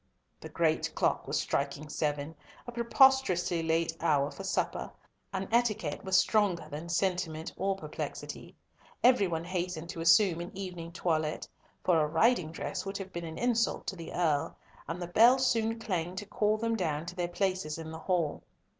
The 0.39 0.49
great 0.49 0.95
clock 0.95 1.27
was 1.27 1.39
striking 1.39 1.87
seven, 1.87 2.33
a 2.65 2.71
preposterously 2.71 3.61
late 3.61 3.95
hour 3.99 4.31
for 4.31 4.43
supper, 4.43 4.91
and 5.31 5.47
etiquette 5.51 6.03
was 6.03 6.17
stronger 6.17 6.67
than 6.71 6.89
sentiment 6.89 7.53
or 7.55 7.75
perplexity. 7.75 8.55
Every 9.03 9.27
one 9.27 9.43
hastened 9.43 9.89
to 9.89 10.01
assume 10.01 10.41
an 10.41 10.57
evening 10.57 10.91
toilette, 10.91 11.47
for 11.83 11.99
a 11.99 12.07
riding 12.07 12.51
dress 12.51 12.83
would 12.83 12.97
have 12.97 13.13
been 13.13 13.25
an 13.25 13.37
insult 13.37 13.85
to 13.85 13.95
the 13.95 14.11
Earl, 14.11 14.57
and 14.87 14.99
the 14.99 15.05
bell 15.05 15.37
soon 15.37 15.77
clanged 15.77 16.17
to 16.17 16.25
call 16.25 16.57
them 16.57 16.75
down 16.75 17.05
to 17.05 17.15
their 17.15 17.27
places 17.27 17.77
in 17.77 17.91
the 17.91 17.99
hall. 17.99 18.41